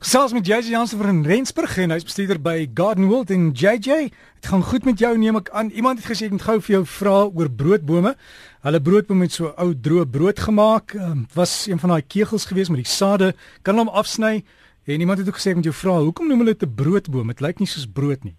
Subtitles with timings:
[0.00, 4.46] Gesels met JJ Jansen van Rensburg en hy's bestuurder by Garden World en JJ, dit
[4.48, 5.68] gaan goed met jou neem ek aan.
[5.76, 8.14] Iemand het gesê ek moet gou vir jou vra oor broodbome.
[8.64, 10.94] Hulle broodbome met so ou droë brood gemaak.
[10.96, 14.38] Um, was een van daai kegels gewees met die sade, kan hom afsny
[14.88, 17.28] en iemand het ook gesê ek moet jou vra, hoekom noem hulle dit 'n broodboom?
[17.36, 18.36] Dit lyk nie soos brood nie.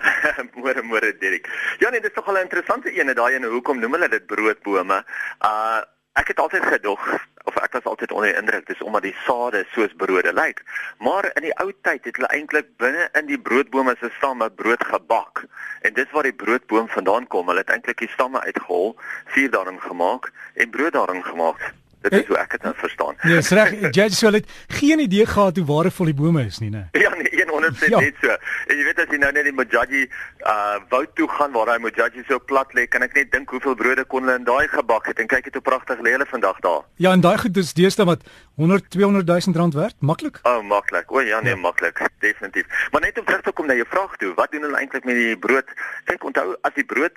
[0.64, 1.44] môre môre Dirk.
[1.84, 4.24] Ja nee, dit is tog al 'n interessante een, daai en hoekom noem hulle dit
[4.26, 5.04] broodbome?
[5.44, 5.84] Uh
[6.16, 7.00] ek het altyd gedog
[7.44, 10.60] of ek was altyd onder die indruk dis omdat die sade soos brode lyk.
[11.00, 14.84] Maar in die ou tyd het hulle eintlik binne in die broodbome se stamme brood
[14.84, 15.46] gebak.
[15.88, 17.48] En dis waar die broodboom vandaan kom.
[17.48, 18.92] Hulle het eintlik die stamme uitgehol,
[19.32, 21.72] vuur daarin gemaak en brood daarin gemaak.
[22.02, 23.14] Dit is hoe ek dit nou verstaan.
[23.22, 23.72] Ja, yes, reg.
[23.94, 26.88] Judge sou dit geen idee gehad hoe waardevol die bome is nie, né?
[26.98, 27.31] Ja, nee,
[27.62, 28.00] 100% ja.
[28.00, 28.36] net so.
[28.68, 30.04] En jy weet as jy nou net die Mojaji
[30.52, 33.76] uh woud toe gaan waar daai Mojaji so plat lê, kan ek net dink hoeveel
[33.78, 36.82] brode kon hulle in daai gebak het en kyk hoe pragtig lê hulle vandag daar.
[36.96, 38.26] Ja, en daai goed is deesdae wat
[38.60, 40.40] 100 200 000 rand werd, maklik?
[40.42, 41.12] O, oh, maklik.
[41.12, 41.60] O ja, nee, ja.
[41.60, 42.00] maklik.
[42.18, 42.66] Definitief.
[42.90, 45.14] Maar net om terug te kom na jou vraag toe, wat doen hulle eintlik met
[45.14, 45.70] die brood?
[46.10, 47.16] Kyk, onthou as die brood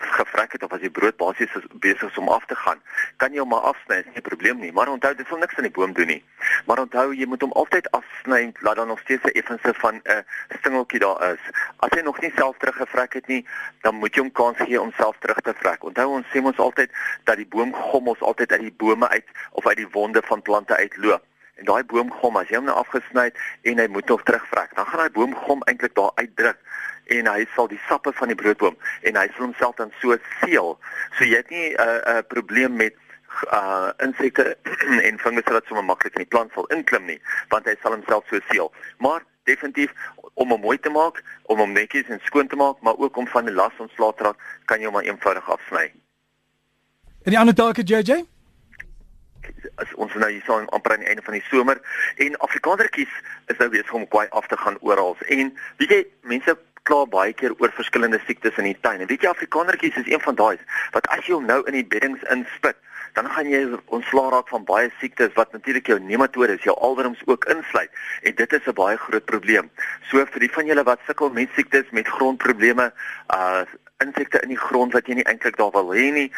[0.00, 2.80] gevrek het of as die brood basies besig is om af te gaan,
[3.16, 4.72] kan jy hom maar afsny, is nie 'n probleem nie.
[4.72, 6.24] Maar onthou, dit sal niks aan die boom doen nie.
[6.66, 10.00] Maar onthou, jy moet hom altyd afsny, laat dan nog steeds 'n effense van 'n
[10.04, 10.18] uh,
[10.58, 11.42] stingeltjie daar is.
[11.76, 13.46] As hy nog nie self teruggevrek het nie,
[13.80, 15.84] dan moet jy hom kans gee om self terug te vrek.
[15.84, 16.90] Onthou ons sê ons altyd
[17.24, 21.22] dat die boomgommels altyd uit die bome uit of uit die wonde van plante uitloop.
[21.58, 24.86] En daai boomgom as jy hom nou afgesny het en hy moet nog terugvrek, dan
[24.86, 26.58] gaan daai boomgom eintlik daar uitdruk
[27.16, 28.76] en hy sal die sappe van die broodboom
[29.08, 30.76] en hy sal homself dan so seël.
[31.16, 32.96] So jy het nie 'n uh, 'n uh, probleem met
[33.52, 34.56] uh insekte
[35.08, 38.24] en fungusse wat sommer maklik in die plant sal inklim nie, want hy sal homself
[38.28, 38.72] so seël.
[38.98, 39.92] Maar definitief
[40.34, 43.26] om hom mooi te maak, om hom netjies en skoon te maak, maar ook om
[43.26, 45.92] van die las ontslae te raak, kan jy hom maar eenvoudig afsny.
[47.24, 48.24] En die ander dalk JJ?
[49.82, 51.80] as ons nou hier so amper aan die einde van die somer
[52.24, 53.12] en Afrikanertjies
[53.52, 56.00] is nou besig om kwai af te gaan oral en weet jy
[56.32, 56.54] mense
[56.88, 59.00] kla baie keer oor verskillende siektes in die tuin.
[59.04, 60.56] En weet jy Afrikanertjies is een van daai
[60.96, 62.78] wat as jy hom nou in die beddings inspit,
[63.16, 63.62] dan gaan jy
[63.96, 67.90] ontslaa raak van baie siektes wat natuurlik jou nematodes, jou alwerms ook insluit.
[68.22, 69.70] En dit is 'n baie groot probleem.
[70.10, 72.92] So vir die van julle wat sukkel met siektes, met grondprobleme,
[73.34, 73.62] uh
[73.98, 76.32] insekte in die grond wat jy nie eintlik daar wil hê nie,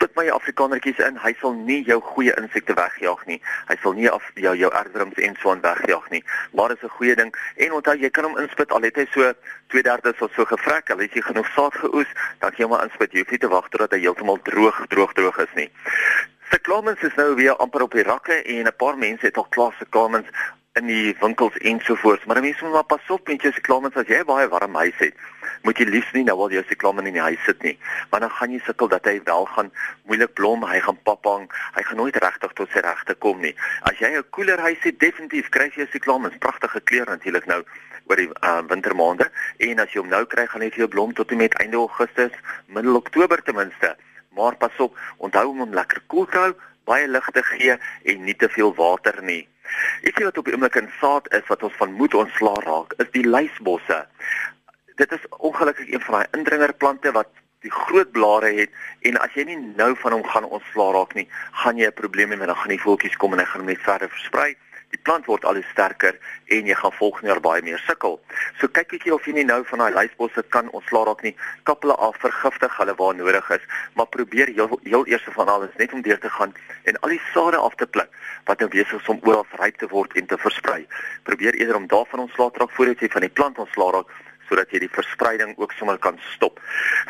[0.00, 3.36] spit my Afrikanertjies in, hy sal nie jou goeie insekte wegjaag nie.
[3.68, 6.22] Hy sal nie af jou jou erwdrums en so aan wegjaag nie.
[6.56, 7.34] Maar is 'n goeie ding.
[7.56, 9.32] En onthou jy kan hom inspit al het hy so
[9.68, 13.12] 2/3 of so gevrek, al het jy genoeg saad geoes, dan jy hom inspit.
[13.12, 15.70] Jy hoef nie te wag totdat hy heeltemal droog droog droog is nie.
[16.50, 19.74] Cyclamens is nou weer amper op die rakke en 'n paar mense het al klaar
[19.78, 20.26] cyclamens
[20.78, 22.24] in die winkels ensovoorts.
[22.24, 25.14] Maar mense moet maar pas op met jou cyclamens as jy baie warm huis het
[25.66, 27.74] moet jy liefs nie nou al jou siklamen in die huis sit nie.
[28.12, 29.70] Want dan gaan jy sukkel dat hy wel gaan
[30.08, 33.52] moeilik blom hy gaan papang hy gaan nooit regtig tot sy regte kom nie.
[33.90, 37.62] As jy 'n koeler huis het definitief kry jy siklamen pragtige kleure natuurlik nou
[38.06, 39.30] oor die uh, wintermaande.
[39.58, 41.76] En as jy hom nou kry gaan hy vir jou blom tot en met einde
[41.76, 42.32] Augustus
[42.66, 43.96] middel Oktober ten minste.
[44.30, 46.54] Maar pas op onthou om hom lekker koel te hou
[46.84, 49.46] baie lig te gee en nie te veel water nie
[50.02, 53.10] Ietsie wat op die oomblik in saad is wat ons van moet ontslaa raak, is
[53.10, 54.06] die lysbosse
[55.00, 57.28] dit is ongelukkig een van daai indringerplante wat
[57.64, 58.70] die groot blare het
[59.08, 61.26] en as jy nie nou van hom gaan ontslaa raak nie,
[61.62, 63.86] gaan jy 'n probleem hê met dan gaan die voeltjies kom en hy gaan net
[63.88, 64.50] verder versprei.
[64.90, 66.16] Die plant word al hoe sterker
[66.54, 68.18] en jy gaan volgende jaar baie meer sukkel.
[68.58, 71.34] So kyk bietjie of jy nie nou van daai lysbosse kan ontslaa raak nie.
[71.68, 75.76] Kap hulle af, vergiftig hulle waar nodig is, maar probeer heel, heel eers van alles
[75.78, 76.54] net om deur te gaan
[76.90, 78.10] en al die sade af te pluk
[78.48, 80.82] wat nou besig is om oral ryp te word en te versprei.
[81.28, 84.10] Probeer eerder om daarvan ontslaa raak voordat jy van die plant ontslaa raak
[84.50, 86.60] sodat jy die verspreiding ook sommer kan stop.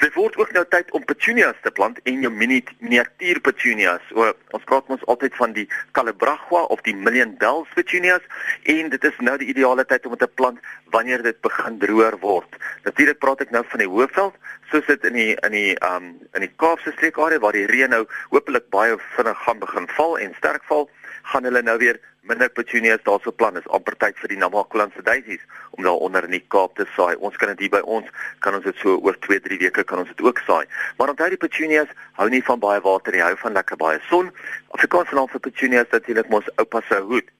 [0.04, 4.04] Dit word ook nou tyd om petunias te plant en jou mini miniatuur petunias.
[4.14, 8.22] O, ons praat mos altyd van die Calabragua of die Million Bells petunias
[8.68, 10.60] en dit is nou die ideale tyd om dit te plant
[10.94, 12.60] wanneer dit begin droër word.
[12.84, 14.36] Natuurlik praat ek nou van die Hoëveld,
[14.70, 18.04] soos dit in die in die um in die Kaapse streekarea waar die reën nou
[18.34, 20.88] hopelik baie vinnig gaan begin val en sterk val,
[21.32, 25.40] gaan hulle nou weer minder petunias daarso plan is amper tyd vir die Namakwalandse daisies
[25.76, 27.16] om daar onder in die Kaap te saai.
[27.16, 28.06] Ons kan dit hier by ons
[28.44, 30.66] kan ons dit so oor 2-3 weke kan ons dit ook saai.
[30.98, 34.30] Maar onthou die petunias hou nie van baie water nie, hou van lekker baie son.
[34.76, 37.32] Afrikaans naam vir petunias natuurlik mos oupa se hoed.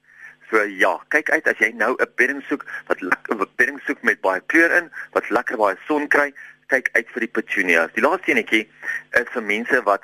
[0.49, 4.21] So ja, kyk uit as jy nou 'n bedding soek wat lekker bedding soek met
[4.21, 6.33] baie kleur in, wat lekker baie son kry,
[6.67, 7.93] kyk uit vir die petunias.
[7.93, 8.67] Die laaste enetjie
[9.13, 10.03] is vir mense wat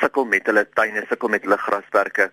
[0.00, 2.30] sukkel met hulle tuine, sukkel met hulle grasperke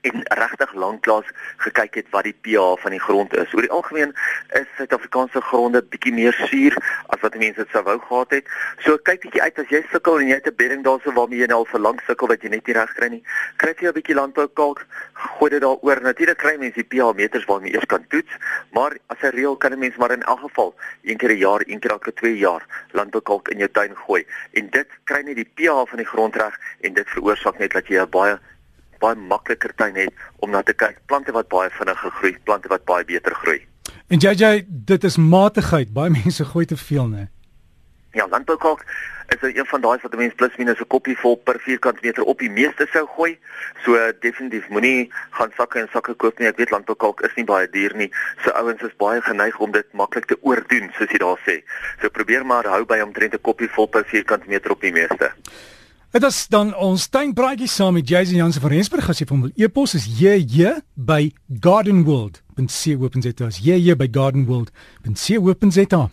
[0.00, 3.52] en regtig lanklaas gekyk het wat die pH van die grond is.
[3.54, 4.14] Oor die algemeen
[4.58, 8.50] is Suid-Afrikaanse gronde bietjie meer suur as wat mense dit sou wou gehad het.
[8.84, 11.46] So kyk bietjie uit as jy sukkel en jy het 'n bedding daarso waarmee jy
[11.46, 13.22] nou al vir lank sukkel wat jy net nie reg kry nie.
[13.56, 16.00] Kry jy 'n bietjie landboukalk, gooi dit daaroor.
[16.00, 18.32] Natuurlik kry mense die pH meters waarmee jy eers kan toets,
[18.72, 21.62] maar as 'n reël kan 'n mens maar in elk geval een keer 'n jaar,
[21.66, 24.26] een keer elke 2 jaar landboukalk in jou tuin gooi.
[24.52, 27.86] En dit kry net die pH van die grond reg en dit veroorsaak net dat
[27.86, 28.38] jy 'n baie
[28.98, 31.00] baie makliker tuin het om na te kyk.
[31.06, 33.60] Plante wat baie vinniger groei, plante wat baie beter groei.
[34.08, 35.92] En JJ, dit is matigheid.
[35.92, 37.28] Baie mense gooi te veel, né?
[38.12, 38.84] Ja, landboukalk
[39.28, 42.22] is een van daai wat 'n mens plus minus 'n koppie vol per vierkant meter
[42.22, 43.38] op die meeste sou gooi.
[43.84, 46.48] So definitief moenie gaan sakke en sakke koop nie.
[46.48, 48.10] Ek weet landboukalk is nie baie duur nie.
[48.44, 51.62] So ouens is baie geneig om dit maklik te oordoen, soos jy daar sê.
[52.00, 55.32] So probeer maar hou by omtrent 'n koppie vol per vierkant meter op die meeste.
[56.08, 59.50] Dit is dan ons tuinpraatjie saam met Jason Jansen van Rensburg as jy hom wil
[59.60, 61.28] e-pos is JJ by
[61.60, 63.48] gardenworld.co.za.
[63.60, 66.08] JJ by gardenworld.co.za.